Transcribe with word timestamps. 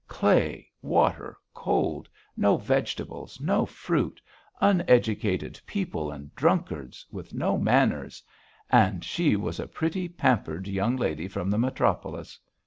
Clay, 0.07 0.67
water, 0.81 1.37
cold, 1.53 2.09
no 2.35 2.57
vegetables, 2.57 3.39
no 3.39 3.67
fruit; 3.67 4.19
uneducated 4.59 5.61
people 5.67 6.09
and 6.11 6.33
drunkards, 6.33 7.05
with 7.11 7.35
no 7.35 7.55
manners, 7.59 8.23
and 8.71 9.03
she 9.03 9.35
was 9.35 9.59
a 9.59 9.67
pretty 9.67 10.09
pampered 10.09 10.67
young 10.67 10.97
lady 10.97 11.27
from 11.27 11.51
the 11.51 11.59
metropolis.... 11.59 12.39